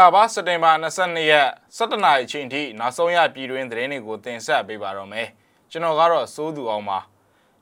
[0.00, 5.28] ္ဂလာပါစက်တင်ဘာ22ရက်17နာရီအချိန်ထိနောက်ဆုံးရပြည်တွင်းသတင်းတွေကိုတင်ဆက်ပေးပါတော့မယ်
[5.70, 6.98] ကျွန်တော်ကတော့စိုးသူအောင်ပါ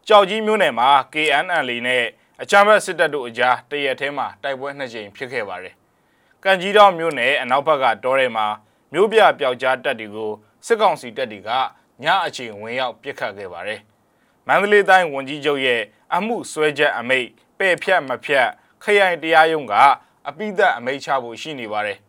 [0.06, 2.04] ကြောက်ကြီးမျိုးနယ်မှာ KNL နဲ့
[2.42, 5.74] အချမ်းဘက်စစ်တပ်တို့အကြားတရက်ထဲမှာတိုက်ပွဲနှစ်ကြိမ်ဖြစ်ခဲ့ပါတယ်
[6.44, 8.46] ကံကြီးတော်မျိုးနယ်အနောက်ဘက်ကတောထဲမှာ
[8.92, 10.32] မျိုးပြပျောက်ကြားတပ်တွေကို
[10.66, 11.50] စစ်ကောင်စီတပ်တွေက
[12.04, 13.80] ညအချိန်ဝင်ရောက်ပစ်ခတ်ခဲ့ပါတယ်
[14.46, 15.80] မန္တလေးတိုင်းဝန်ကြီးချုပ်ရဲ့
[16.14, 18.46] အမှုဆွဲချက်အမိတ်ပဲ့ဖြတ်မဖြတ်
[18.82, 19.74] ခရိုင်တရားရုံးက
[20.28, 21.98] အပိသက်အမိတ်ချဖို့ရှိနေပါတယ်။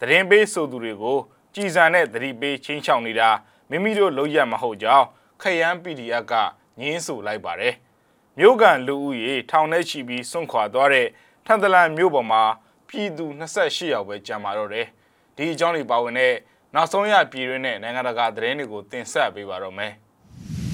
[0.00, 1.18] သတင်းပေးဆိုသူတွေကို
[1.54, 3.30] ကြည်စံတဲ့သတိပေးချင်းချောင်နေတာ
[3.70, 5.06] မိမိတို့လုံးရမဟုတ်ကြောင်း
[5.42, 6.34] ခရမ်း PDF က
[6.80, 7.74] ငင်းဆိုလိုက်ပါတယ်။
[8.38, 11.06] မြို့ကန်လူဦးရေထောင်ထဲချီပြီးစွန့်ခွာသွားတဲ့
[11.46, 12.42] ထန်တလန်မြို့ပေါ်မှာ
[12.88, 14.86] ပြည်သူ28ယောက်ပဲကြံပါတော့တယ်။
[15.36, 16.34] ဒီအကြောင်းတွေပါဝင်တဲ့
[16.74, 19.92] နောက်ဆုံးရပြည်တွင်းနဲ့နိုင်ငံတကာသတင်းတွေကိုတင်ဆက်ပေးပါတော့မယ်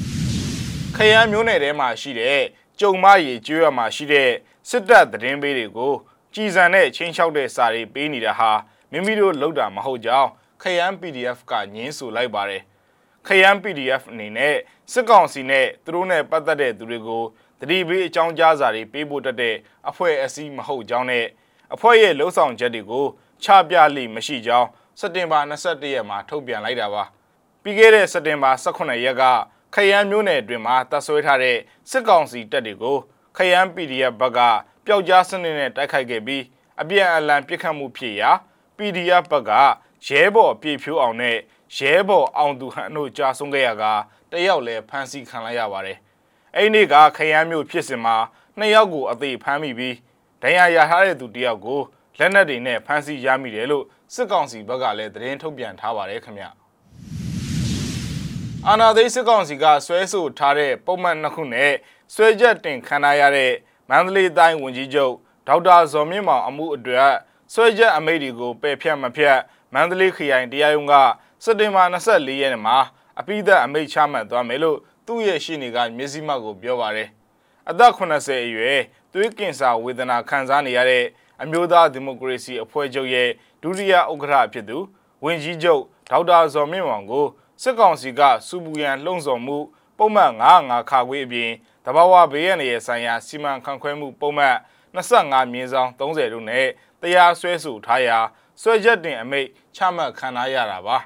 [0.97, 2.41] ။ခရမ်းမျိုးနယ်ထဲမှာရှိတဲ့
[2.81, 4.31] ကြုံမရီကျွေးရမှာရှိတဲ့
[4.69, 5.93] စစ်တပ်သတင်းပေးတွေကို
[6.35, 8.51] ကြည်စံတဲ့ချင်းချောက်တဲ့စာတွေပေးနေတာဟာ
[8.95, 10.29] မိမိတို့လောက်တာမဟုတ်ကြောင်း
[10.63, 12.63] ခရမ်း PDF ကညင်းဆိုလိုက်ပါတယ်
[13.27, 14.57] ခရမ်း PDF အနေနဲ့
[14.93, 17.25] စစ်ကောင်စီနဲ့သူတို့နဲ့ပတ်သက်တဲ့သူတွေကို
[17.61, 19.55] တတိပေးအကြောင်းကြားစာတွေပေးဖို့တက်တဲ့
[19.89, 21.27] အဖွဲ့အစည်းမဟုတ်ကြောင်းနဲ့
[21.75, 23.07] အဖွဲ့ရဲ့လှုပ်ဆောင်ချက်တွေကို
[23.45, 24.69] ချပြလိမရှိကြောင်း
[25.01, 27.05] စက်တင်ဘာ22ရက်မှာထုတ်ပြန်လိုက်တာပါ
[27.63, 29.23] ပြီးခဲ့တဲ့စက်တင်ဘာ18ရက်က
[29.75, 31.57] ခရမ်းမျိုးနယ်အတွင်းမှာတပ်ဆွဲထားတဲ့
[31.91, 32.97] စစ်ကောင်စီတပ်တွေကို
[33.37, 34.41] ခရမ်း PDF ဘက်က
[34.87, 36.43] ပျောက်ကြားစနစ်နဲ့တိုက်ခိုက်ခဲ့ပြီး
[36.81, 38.31] အပြန်အလှန်ပစ်ခတ်မှုဖြစ်ရာ
[38.77, 39.53] PDF ဘက်က
[40.07, 41.37] ရဲဘော်ပြေဖြိုးအောင်နဲ့
[41.77, 43.85] ရဲဘော်အောင်သူဟန်တို့ကြာဆုံးခဲ့ရက
[44.33, 45.99] တယောက်လည်းဖမ်းဆီးခံလိုက်ရပါတယ်။
[46.57, 48.17] အဲ့ဒီနေ့ကခရမ်းမျိုးဖြစ်စဉ်မှာ
[48.59, 49.97] နှစ်ယောက်ကိုအသေးဖမ်းမိပြီး
[50.43, 51.81] ဒဏ်ရာရထားတဲ့သူတယောက်ကို
[52.19, 56.47] လက်နက်တွေနဲ့ဖမ်းဆီးရမိတယ်လို့စစ်ကောင်စီဘက်ကလည်းသတင်းထုတ်ပြန်ထားပါတယ်ခင်ဗျ။
[58.69, 61.73] အာနာသိစစ်ကောင်စီကဆွဲဆိုထားတဲ့ပုံမှန်နှစ်ခုနဲ့
[62.15, 63.53] ဆွဲချက်တင်ခံရတဲ့
[63.89, 65.15] မန္တလေးတိုင်းဝန်ကြီးချုပ်
[65.49, 67.11] ဒေါက်တာဇော်မြင့်မောင်အမှုအတွက်
[67.57, 69.39] ဆွဲချက်အမိန့်တွေကိုပယ်ဖြတ်မဖြတ်
[69.75, 70.95] မန္တလေးခရိုင်တရားရုံးက
[71.45, 72.79] စက်တင်ဘာ24ရက်နေ့မှာ
[73.21, 77.09] အပိသက်အမိန့်ချမှတ်သွားမယ်လို့သူ့ရဲ့ရှင်းနေကမျက်စိမှောက်ကိုပြောပါတယ်။
[77.71, 78.81] အသက်80အရွယ်
[79.13, 81.05] သွေးကင်ဆာဝေဒနာခံစားနေရတဲ့
[81.43, 83.29] အမျိုးသားဒီမိုကရေစီအဖွဲ့ချုပ်ရဲ့
[83.63, 84.79] ဒုတိယဥက္ကဋ္ဌဖြစ်သူ
[85.25, 87.27] ဝန်ကြီးချုပ်ဒေါက်တာဇော်မြင့်မောင်ကို
[87.63, 89.59] စစ်ကောင်စီကစူပူရန်လှုံ့ဆော်မှု
[89.99, 90.33] ပုံမှန်
[90.63, 91.51] 905ခါခွေးအပြင်
[91.85, 94.57] တဘာဝဘေးရန်ရဲ့ဆိုင်ရာစီမံခန့်ခွဲမှုပုံမှန်
[94.95, 96.67] 25မြင်းဆောင်30တို့နဲ့
[97.01, 98.19] တရားစွဲဆိုထားရာ
[98.63, 100.97] စွဲချက်တင်အမိတ်ချမှတ်ခံရတာပါ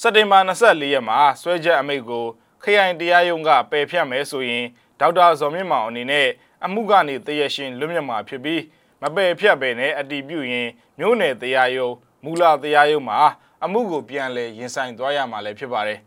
[0.00, 2.24] စက်တင်ဘာ24ရက်မှာစွဲချက်အမိတ်ကို
[2.62, 4.64] ခရိုင်တရားရုံးကပယ်ဖြတ်မယ်ဆိုရင်
[5.00, 6.28] ဒေါက်တာဇော်မြင့်မောင်အနေနဲ့
[6.64, 8.62] အမှုကနေတရရှင်လွတ်မြောက်မှာဖြစ်ပြီး
[9.02, 10.68] မပယ်ဖြတ်ပဲနဲ့အတီးပြုရင်
[10.98, 13.18] မြို့နယ်တရားရုံးမူလတရားရုံးမှာ
[13.64, 16.00] အမှုကိုပြန်လည်ရင်ဆိုင်သွားရမှာလည်းဖြစ်ပါတယ်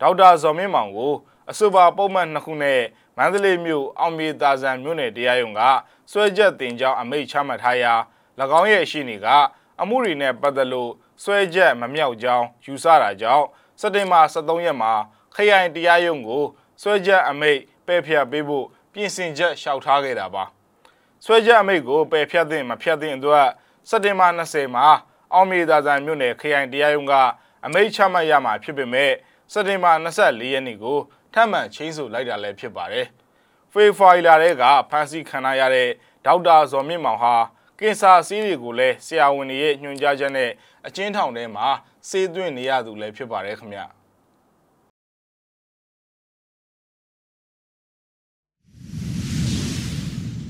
[0.00, 1.12] ဒေါက်တာဇော်မြင့်မောင်ကို
[1.50, 2.80] အဆိုပါပုံမှန်နှစ်ခုနဲ့
[3.20, 5.60] မန္တလေးမြို့အောင်မြေတာဆန်မြို့နယ်တရားရုံးက
[6.10, 7.92] စွဲချက်တင်ကြောင်းအမိန့်ချမှတ်ထားရာ၎
[8.58, 9.26] င်းရဲ့ရှိနေက
[9.80, 10.90] အမှုတွေနဲ့ပတ်သက်လို့
[11.22, 13.46] စွဲချက်မမြောက်ကြောင်းယူဆတာကြောင့်
[13.80, 14.92] စက်တင်ဘာ23ရက်မှာ
[15.34, 16.44] ခရိုင်တရားရုံးကို
[16.82, 20.44] စွဲချက်အမိန့်ပယ်ဖျက်ပေးဖို့ပြင်ဆင်ချက်လျှောက်ထားခဲ့တာပါ
[21.24, 23.46] စွဲချက်အမိန့်ကိုပယ်ဖျက်သင့်မဖျက်သင့်အတွက်
[23.88, 24.86] စက်တင်ဘာ20မှာ
[25.32, 27.14] အောင်မြေသာဆန်မြို့နယ်ခရိုင်တရားရုံးက
[27.64, 29.12] အမိန့်ချမှတ်ရမှာဖြစ်ပေမဲ့
[29.52, 30.98] စက်တင်ဘာ24ရက်နေ့ကို
[31.34, 33.06] ထပ်မံချင်းဆိုလိုက်တာလည်းဖြစ်ပါတယ်။
[33.72, 35.88] ဖေဖိုင်လာတဲ့ကဖန်စီခံရတဲ့
[36.26, 37.34] ဒေါက်တာဇော်မြင့်မောင်ဟာ
[37.78, 40.50] ကင်ဆာဆေးတွေကိုလည်းဆရာဝန်တွေရဲ့ညွှန်ကြားချက်နဲ့
[40.86, 41.66] အကျဉ်းထောင်ထဲမှာ
[42.08, 43.80] ဆေးသွင်းနေရသူလည်းဖြစ်ပါတယ်ခင်ဗျ။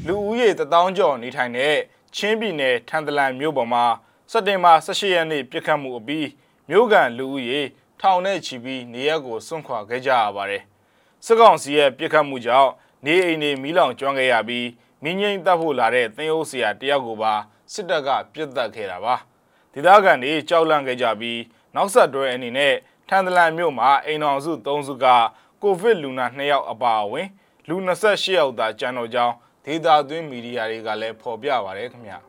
[0.06, 1.76] လူဦးရေတထောင်ကျော်နေထိုင်တဲ့
[2.16, 3.84] ချင်းပြည်နယ်ထန်တလန်မြို့ပေါ်မှာ
[4.30, 6.28] စက်တင်ဘာ18ရက်နေ့ပြစ်ခတ်မှုအပြီး
[6.68, 7.60] မြို့ကန်လူဦးရေ
[8.00, 10.62] ထောင်နဲ့ချီပြီးနေရက်ကိုစွန့်ခွာခဲ့ကြရပါတယ်။
[11.24, 12.70] စစ်ကောင်စီရဲ့ပြစ်ခတ်မှုကြောင့်
[13.04, 14.68] နေအိမ်တွေမီးလောင်ကျွမ်းခဲ့ရပြီး
[15.02, 17.34] မင်းငိမ့်တပ်ဖို့လာတဲ့သင်းအုပ်ဆရာတယောက်ကိုပါ
[17.72, 19.14] စစ်တပ်ကပြစ်တက်ခဲ့တာပါ။
[19.72, 21.40] ဒေသခံတွေကြောက်လန့်ခဲ့ကြပြီး
[21.74, 22.74] နောက်ဆက်တွဲအနေနဲ့
[23.08, 25.06] ထန်တလန်မြို့မှာအိမ်တော်စု၃စုက
[25.62, 27.28] ကိုဗစ်လူနာ2ယောက်အပါအဝင်
[27.68, 29.34] လူ28ယောက်သာကျန်တော့ကြောင်း
[29.64, 32.18] ဒေသသွင်းမီဒီယာတွေကလည်းဖော်ပြပါရခင်ဗျာ။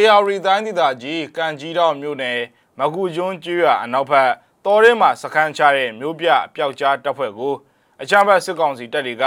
[0.00, 2.40] AR တိုင်းဒေသကြီးကံကြီးတော်မြို့နယ်
[2.78, 4.30] မကူကျွန်းကျွော်အနောက်ဘက်
[4.64, 7.54] တော်ထဲမှာစခန်းချတဲ့မြို့ပြပျောက်ကြားတပ်ဖွဲ့ကို
[8.02, 9.24] အကြမ်းဖက်စစ်ကောင်စီတပ်တွေက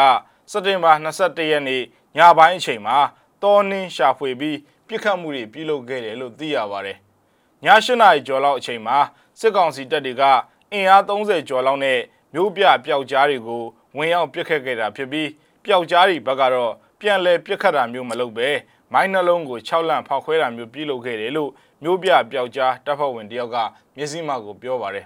[0.51, 1.81] စက်တင်ဘာ22ရက်နေ့
[2.17, 2.97] ညပိုင်းအချိန်မှာ
[3.43, 6.97] တောနင်းရှာဖွေပြီးပြစ်ခတ်မှုတွေပြုလုပ်ခဲ့တယ်လို့သိရပါတယ်။
[7.63, 8.97] ည၈နာရီကျော်လောက်အချိန်မှာ
[9.39, 10.23] စစ်ကောင်စီတပ်တွေက
[10.71, 11.99] အင်အား30ကျော်လောက်နဲ့
[12.33, 13.63] မြို့ပြပျောက်ကြားတွေကို
[13.97, 15.29] ဝင်ရောက်ပြစ်ခတ်ခဲ့တာဖြစ်ပြီး
[15.65, 18.49] ပျောက်ကြားတွေဘက်ကတော့ပြန်လည်ပြစ်ခတ်တာမျိုးမလုပ်ပဲ
[18.93, 21.51] မိုင်းနှလုံးကို6လန့်ဖောက်ခွဲတာမျိုးပြုလုပ်ခဲ့တယ်လို့
[21.83, 23.57] မြို့ပြပျောက်ကြားတပ်ဖွဲ့ဝင်တယောက်က
[23.95, 25.05] မျက်စိမှကိုပြောပါတယ်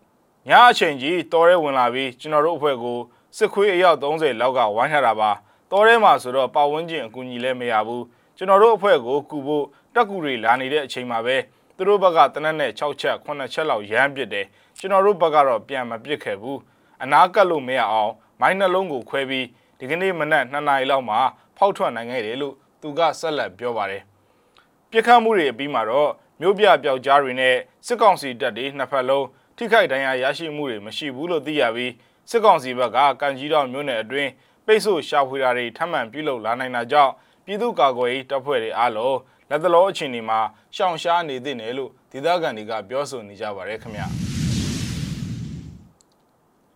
[0.48, 2.98] ။ညအချိန်ကြီးတော်ရဲဝင်လာပြီးကျွန်တော်တို့အဖွဲ့ကို
[3.36, 5.30] စစ်ခွေးအယောက်30လောက်ကဝိုင်းထားတာပါ။
[5.70, 8.02] တော်ရဲမှာဆိုတော့ပတ်ဝန်းကျင်အကူအညီလည်းမရဘူး။
[8.36, 9.64] ကျွန်တော်တို့အဖွဲ့ကိုကူဖို့
[9.94, 11.36] တက်ကူတွေလာနေတဲ့အချိန်မှာပဲ
[11.76, 14.46] သူတို့ဘက်ကတနက်နဲ့6ချက်9ချက်လောက်ရမ်းပစ်တယ်။
[14.78, 16.58] ကျွန်တော်တို့ဘက်ကတော့ပြန်မပစ်ခဲ့ဘူး။
[17.02, 19.46] အနာကတ်လို့မရအောင်မိုင်းနှလုံးကိုခွဲပြီး
[19.78, 21.18] ဒီကနေ့မနက်2နာရီလောက်မှာ
[21.56, 24.02] ဖောက်ထွက်နိုင်ခဲ့တယ်လို့ သူကဆက်လက်ပြောပါတယ်။
[24.90, 26.10] ပြစ်ခတ်မှုတွေအပြီးမှာတော့
[26.40, 29.26] မြို့ပြပျောက်ကြားတွေနဲ့စစ်ကောင်စီတပ်တွေနှစ်ဖက်လုံး
[29.56, 31.92] ထိခိုက်ဒဏ်ရာရရှိမှုတွေမရှိဘူးလို့သိရပြီး
[32.30, 34.30] စစ်ကောင်စီဘက်ကကန်ကြီးတော်မြို့နယ်အတွင်း
[34.66, 37.12] ပိတ်ဆို့ရှာဖွေတာတွေထပ်မံပြုလုပ်လာနိုင်တာကြောင့်
[37.44, 39.18] ပြည်သူ့ကာကွယ်ရေးတပ်ဖွဲ့တွေအားလုံး
[39.50, 40.40] လက်တလောအခြေအနေမှာ
[40.76, 44.06] ရှောင်ရှားနေသင့်တယ်လို့ဒေသခံတွေကပြောဆိုနေကြပါတယ်ခင်ဗျာ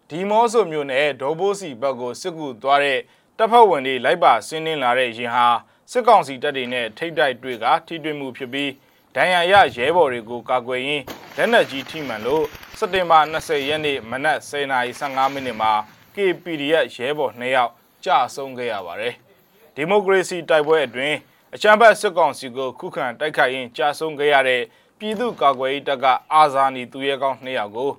[0.08, 2.98] ဒီမောဆိုမျိုးနဲ့ဒေါ်ဘိုးစီဘက်ကိုစစ်ကူသွားတဲ့
[3.38, 5.46] တပ်ဖွဲ့ဝင်တွေလိုက်ပါဆင်းနှင်းလာတဲ့ရင်ဟာ
[5.90, 8.70] စစ်ကောင်စီတပ်တွေနဲ့ထိတ်တိုက်တွေ့ကထိတွေ့မှုဖြစ်ပြီး
[9.16, 11.04] ဒဏ်ရာရရဲဘော်တွေကိုကာကွယ်ရင်း
[11.36, 12.44] လက်နက်ကြီးထိမှန်လို့
[12.78, 15.72] စက်တင်ဘာ20ရက်နေ့မနက်10:15မိနစ်မှာ
[16.14, 17.72] KPDF ရဲဘော်2ယောက်
[18.04, 19.14] ကြာဆုံးခဲ့ရပါတယ်။
[19.74, 21.16] ဒီမိုကရေစီတိုက်ပွဲအတွင်း
[21.54, 24.62] အချမ်းဘတ်စစ်ကောင်စီကိုခုခံတိုက်ခိုက်ရင်းကြာဆုံးခဲ့ရတဲ့
[24.98, 27.90] ပြည်သူ့ကာကွယ်ရေးတပ်ကအာဇာနည်သူရဲကောင်း2ယောက်ကို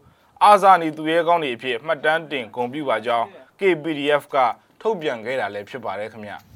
[0.43, 3.25] အာဇာနည်သူရဲကောင်းတွေအဖြစ်မှတ်တမ်းတင်ဂုဏ်ပြုပါကြောင်း
[3.59, 4.35] KPDF က
[4.81, 6.33] ထုတ်ပြန်ခဲ့တာလည်းဖြစ်ပါတယ်ခင်ဗျ။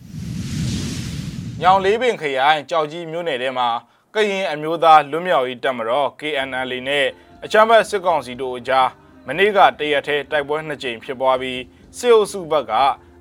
[1.62, 3.70] ညောင်လေးပင်ခရိုင်ကြောက်ကြီးမြို့နယ်ထဲမှာ
[4.14, 7.08] ကရင်အမျိုးသားလွတ်မြောက်ရေးတပ်မတော် KNL နဲ့
[7.44, 8.90] အချမ်းဘတ်စစ်ကောင်စီတို့အကြား
[9.28, 11.62] မနေ့ကတရက်ထဲတိုက်ပွဲနှစ်ကြိမ်ဖြစ်ပွားပြီး
[11.98, 12.74] စစ်အုပ်စုဘက်က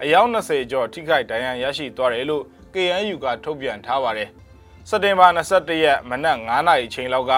[0.02, 2.44] အယောက်20ကျော်ထိခိုက်ဒဏ်ရာရရှိသွားတယ်လို့
[2.74, 4.28] KNU ကထုတ်ပြန်ထားပါတယ်။
[4.88, 7.32] စက်တင်ဘာ21ရက်မနက်9:00နာရီချိန်လောက်က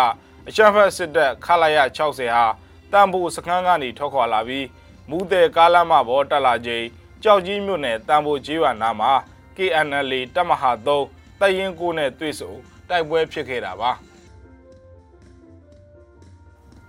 [0.49, 2.44] အချမ်းဘတ်စစ်တပ်ခလာရ60ဟာ
[2.93, 4.67] တန်ဖိုးစခန်းကနေထွက်ခွာလာပြီး
[5.11, 6.85] မူတဲ့ကားလမ်းမပေါ်တက်လာချိန်
[7.23, 9.12] ကြောက်ကြီးမြို့နယ်တန်ဖိုးကြီးဝါနာမှာ
[9.58, 12.52] KNL တပ်မဟာ3တပ်ရင်းကိုနဲ့တွေ့ဆုံ
[12.88, 13.90] တိုက်ပွဲဖြစ်ခဲ့တာပါ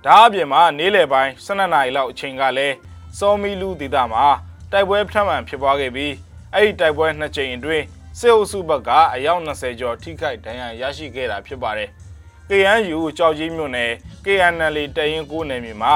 [0.06, 2.76] ဒါအပြင်မှာနေ့လယ်ပိုင်း12နာရီလောက်အချိန်ကလည်း
[3.18, 4.26] စောမီလူဒေသမှာ
[4.72, 6.14] တိုက်ပွဲဖျက်မှန်ဖြစ်ပွားခဲ့ပြီး
[6.54, 7.86] အဲ့ဒီတိုက်ပွဲနှစ်ကြိမ်အတွင်း
[8.20, 11.90] စစ်အုပ်စုဘက်ကအယောက်20ကျော်ထိခိုက်ဒဏ်ရာရရှိခဲ့တာဖြစ်ပါတယ်။
[12.50, 13.92] KNU ကြောက်ကြီးမြို့နယ်
[14.26, 15.94] KNL တရင်ကိုနယ်မြေမှာ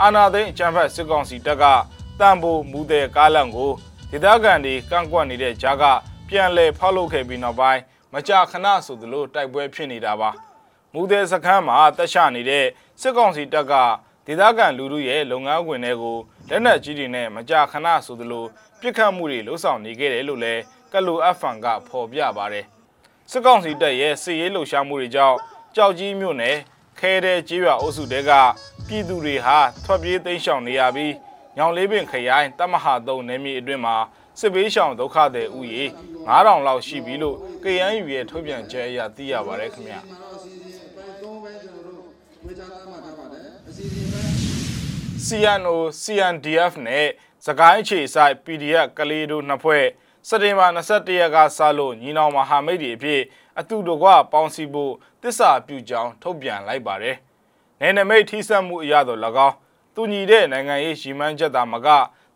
[0.00, 1.64] အာနာသိန်းအကြမ်းဖက်စစ်ကောင်စီတပ်က
[2.20, 3.72] တန်ဖိုးမူတဲ့ကားလန့်ကို
[4.10, 5.84] ဒေသခံတွေကန့်ကွက်နေတဲ့ကြားက
[6.28, 7.80] ပြန်လည်ဖောက်လုပ်ခဲ့ပြီးနောက်ပိုင်း
[8.14, 10.30] မကြာခဏဆိုသလိုတိုက်ပွဲဖြစ်နေတာပါ
[10.92, 12.64] မူတဲ့စခန်းမှာတက်ချနေတဲ့
[13.00, 13.74] စစ်ကောင်စီတပ်က
[14.26, 16.18] ဒေသခံလူထုရဲ့လုပ်ငန်းဝင်တွေကို
[16.50, 18.44] လက်နက်ကြီးတွေနဲ့မကြာခဏဆိုသလို
[18.80, 20.62] ပြစ်ခတ်မှုတွေလှုပ်ဆောင်နေခဲ့တယ်လို့လည်း
[20.92, 22.64] ကလူအဖန်ကဖော်ပြပါတယ်
[23.30, 25.36] စစ်ကောင်စီတပ်ရဲ့စစ်ရေးလှုပ်ရှားမှုတွေကြောင့်
[25.76, 26.56] ကြောက်ကြီးမြို့နယ်
[26.98, 28.30] ခဲတဲ့ကြေးရွာအုပ်စုတဲက
[28.86, 31.12] ပြည်သူတွေဟာထွက်ပြေးသိမ်းရှောင်နေရပြီး
[31.56, 33.96] ညောင်လေးပင်ခရိုင်တမဟာသုံးနယ်မြေအတွင်းမှာ
[34.40, 35.82] စစ်ဘေးရှောင်ဒုက္ခသည်ဥယေ
[36.28, 40.00] 9000လောက်ရှိပြီလို့ KNU ရဲ့ထုတ်ပြန်ချက်အရသိရပါတယ်ခင်ဗျာ။
[45.26, 47.06] CNO CNDF နဲ့
[47.46, 49.84] စကိုင်းခြေဆိုင် PDF ကလေးတို့နှစ်ဖွဲ့
[50.28, 53.22] စက်တင်ဘာ21ရက်ကစလို့ညီနောင်မဟာမိတ်တွေအဖြစ်
[53.58, 57.16] အတူတကွပေါင်းစည်းဖို့တစ္ဆာပြုကြောင်းထုတ်ပြန်လိုက်ပါတယ်။
[57.80, 59.56] နယ်နိမိတ်ထိစပ်မှုအရတော့၎င်း
[59.94, 61.88] တူညီတဲ့နိုင်ငံရေးရှီမန်းချက်သာမက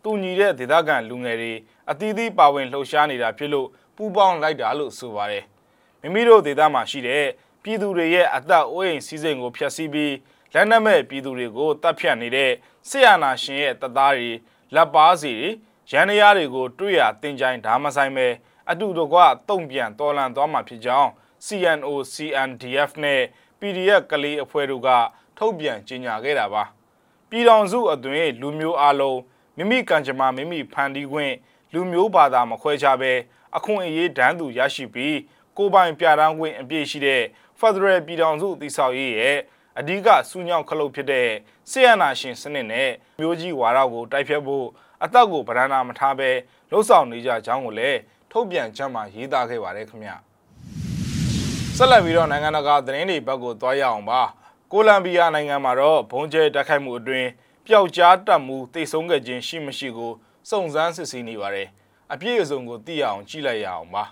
[0.03, 1.53] တူညီတဲ့ဒေသခံလူငယ်တွေ
[1.91, 5.43] အသီးသီးပါဝင်လှုပ်ရှားနေတာဖြစ်လို့ပူးပေါင်းလိုက်တာလို့ဆိုပါတယ်။
[6.01, 7.25] မိမိတို့ဒေသမှာရှိတဲ့
[7.63, 10.15] ပြည်သူတွေရဲ့အသက်အိုးအိမ်စီးစိမ်ကိုဖျက်ဆီးပြီး
[10.53, 12.51] လက်နက်မဲ့ပြည်သူတွေကိုတပ်ဖြတ်နေတဲ့
[12.89, 14.31] ဆရာနာရှင်ရဲ့တပ်သားတွေ
[14.75, 15.49] လက်ပါစီတွေ
[15.91, 18.27] ရန်ရတွေကိုတွေ့ရတင်ကြိုင်ဓာမဆိုင်ပဲ
[18.69, 21.09] အတူတကွတုံ့ပြန်တော်လန်သွားမှာဖြစ်ကြောင်း
[21.45, 23.21] CNO CNDF နဲ့
[23.59, 24.89] PDF ကလေးအဖွဲ့တို့က
[25.37, 26.63] ထုတ်ပြန်ကြေညာခဲ့တာပါ
[27.29, 29.19] ပြည်တော်စုအတွင်းလူမျိုးအလုံး
[29.59, 31.33] မိမိကံကြမ္မာမိမိဖန်တီးခွင့်
[31.73, 33.11] လူမျိုးဘာသာမခွဲခြားဘဲ
[33.57, 35.17] အခွင့်အရေးတန်းတူရရှိပြီး
[35.57, 37.23] ကိုပိုင်ပြဋ္ဌာန်းခွင့်အပြည့်ရှိတဲ့
[37.59, 39.37] Federal ပြည်ထောင်စုတည်ဆောက်ရေးရဲ့
[39.79, 41.29] အဓိကစူးညောင်းခလုတ်ဖြစ်တဲ့
[41.69, 42.89] ဆီယနာရှင်စနစ်နဲ့
[43.19, 44.65] မျိုးကြီးဝါဒကိုတိုက်ဖြတ်ဖို့
[45.03, 46.29] အသက်ကိုဗရဏာမထားဘဲ
[46.71, 47.99] လှုပ်ဆောင်နေကြကြောင်းကိုလည်း
[48.31, 50.11] ထုတ်ပြန်ချက်မှာရေးသားခဲ့ပါတယ်ခင်ဗျ
[51.77, 54.21] ဆက်လက်ပြီးတော့နိုင်ငံတကာသတင်းတွေဘက်ကိုသွားရအောင်ပါ
[54.71, 57.29] ကိုလံဘီယာနိုင်ငံမှာတော့ဘုံကျဲတိုက်ခိုက်မှုအတွင်း
[57.69, 60.11] ပျောက်ကြားတပ်မှုတိတ်ဆုံးခဲ့ခြင်းရှိမရှိကို
[60.49, 61.67] စုံစမ်းစစ်ဆေးနေပါတယ်
[62.13, 64.03] အပြည့်အစုံကိုသိရအောင်ကြည့်လိုက်ရအောင်ပါ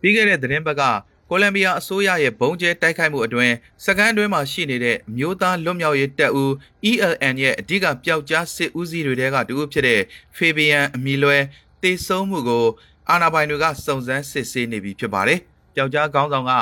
[0.00, 0.82] ပြီးခဲ့တဲ့သတင်းဘက်က
[1.30, 6.50] ကိုလံဘီယာအစိုးရရဲ့ဘုံကျဲတိုက်ခိုက်မှုအတွင်းစကန်တွင်းမှာရှိနေတဲ့မျိုးသားလွတ်မြောက်ရေးတပ်ဦး
[6.90, 10.00] ELN ရဲ့အဓိကပျောက်ကြားစစ်ဦးစီးတွေတဲကတူဖြစ်တဲ့
[10.36, 11.38] ဖေဘီယန်အမီလွဲ
[11.82, 12.66] တေဆုံးမှုကို
[13.10, 15.38] အာဏာပိုင်တွေကစုံစမ်းစစ်ဆေးနေပြီဖြစ်ပါတယ်။
[15.74, 16.52] ပျောက်ကြားခေါင်းဆောင်က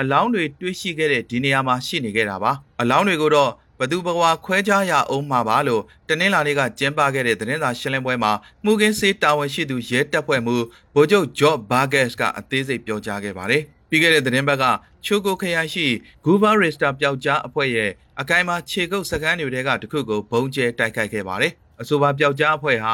[0.00, 8.32] အလောင်းတွေတွေ့ရှိခဲ့တဲ့ဒီနေရာမှာရှိနေခဲ့တာပါ။အလောင်းတွေကိုတော့ ဘသူဘဝခွဲခြားရအောင်မှာပါလို့တနင်္လာနေ့ကကျင်းပခဲ့တဲ့သတင်းစာရှင်းလင်းပွဲမှာ
[8.64, 10.52] မှုကင်းစေးတာဝန်ရှိသူရဲတပ်ဖွဲ့မှ
[10.94, 14.64] ဗိုလ်ချုပ်ဂျော့ဘာဂက်စ်ကအသေးစိတ်ပြောကြားခဲ့ပါတယ်။ပြီးခဲ့တဲ့သတင်းပတ်က
[15.04, 15.86] ချိုကိုခရိုင်ရှိ
[16.24, 17.90] ဂူဘာရစ်တာပျောက်ကြားအဖွဲ့ရဲ့
[18.20, 22.92] အကိုင်းမှာခြေကုပ်စကန်းတွေကတခုကိုဘုံကျဲတိုက်ခိုက်ခဲ့ပါတယ်။အဆိုပါပျောက်ကြားအဖွဲ့ဟာ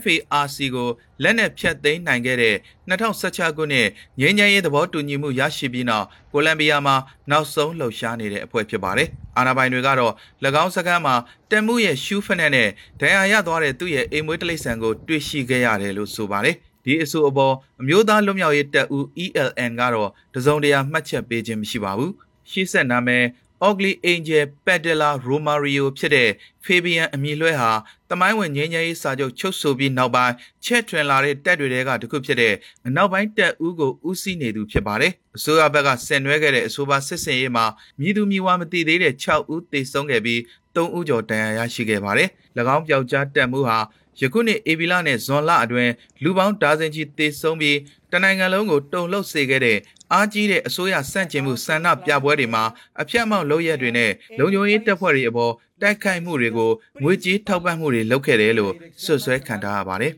[0.00, 0.88] FARC ကို
[1.22, 2.56] လက်နက်ဖြတ်သိမ်းနိုင်ခဲ့တဲ့
[2.88, 3.88] 2016ခုနှစ်
[4.20, 6.96] ငြိမ်းချမ်းရေးသဘောတူညီမှုရရှိပြီးနောက်ကိုလံဘီယာမှာ
[7.30, 9.08] နောက်ဆုံးလှုပ်ရှားနေတဲ့အဖွဲ့ဖြစ်ပါတယ်။
[9.38, 10.12] အာဏာပိုင်တွေကတော့၎
[10.62, 11.14] င်းစကမ်းမှာ
[11.50, 12.68] တက်မှုရဲ့ရှူးဖက်နဲ့
[13.00, 22.12] ဒဏ်ရာရသွားတဲ့သူ့ရဲ့အိမ်မွေးတလိษံကိုတွေ့ရှိခဲ့ရတယ်လို့ဆိုပါတယ်။ဒီအဆိုအပေါ်အမျိုးသားလွတ်မြောက်ရေးတပ်ဦး ELN ကတော့တစုံတရာမှတ်ချက်ပေးခြင်းမရှိပါဘူး။
[22.50, 23.24] ရှေ့ဆက်နာမည်
[23.68, 26.28] Ugly Angel Padilla Romario ဖြစ်တဲ့
[26.64, 27.72] Fabian အမည်လွှဲဟာ
[28.10, 32.54] တမိုင်းဝင်ငင်းငယ်ရေးစာချုပ်ချုပ်ဆိုပြီးနောက်ပိုင်းချက်ထွင်လာတဲ့တပ်တွေကတခုဖြစ်တဲ့
[32.86, 37.66] အနောက်ပိုင်းတပ်ဦးကိုဦးစီးနေသူဖြစ်ပါတယ်။အစိုးရဘက်ကဆင်နွှဲခဲ့တဲ့အဆိုပါစစ်စင်ရေးမှာ
[38.00, 40.40] မြည်သူမြည်ဝါမတည်သေးတဲ့6ဦးသေဆုံးခဲ့ပြီး
[40.74, 42.28] 3ဦးကျော်ဒဏ်ရာရရှိခဲ့ပါတယ်။၎
[42.74, 43.78] င်းပျောက်ကြားတပ်မှုဟာ
[44.20, 45.92] ယခုနှစ်ဧပြီလနဲ့ဇွန်လအတွင်း
[46.22, 47.78] လူပေါင်းဒါဇင်ကြီးသေဆုံးပြီး
[48.12, 49.78] တနိုင်ငံလုံးကိုတုံလှုပ်စေခဲ့တဲ့
[50.12, 52.64] အားကြီးတဲ့အစိုးရစန့်ကျင်မှုဆန္ဒပြပွဲတွေမှာ
[53.00, 55.52] အပြတ်မောက်လုပ်ရက်တွေနဲ့လုံခြုံရေးတပ်ဖွဲ့တွေအပေါ်
[55.82, 56.70] တိုက်ခိုက်မှုတွေကို
[57.02, 58.72] ငွေကြေးထောက်ပံ့မှုတွေလုပ်ခဲ့တယ်လို့
[59.04, 60.12] ဆွဆွဲခံထားရပါတယ်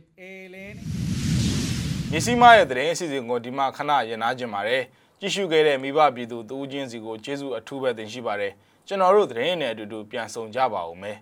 [2.11, 4.83] မြစီမရဲ့သတင်းအစီအစဉ်ကိုဒီမှာခဏရင်နာကြင်ပါတယ်
[5.21, 8.53] ကြည့်ရှုခဲ့တဲ့မိဘပြည်သူတူးချင်းစီကိုကျေးဇူးအထူးပဲတင်ရှိပါတယ်
[8.87, 11.19] ကျွန်တော်တို့သတင်းနဲ့အတူတူပြန်ဆောင်ကြပါဦးမယ်